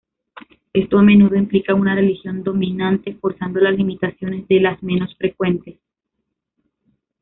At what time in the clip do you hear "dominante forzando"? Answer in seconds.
2.41-3.59